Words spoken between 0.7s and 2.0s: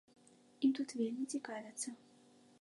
тут вельмі цікавяцца.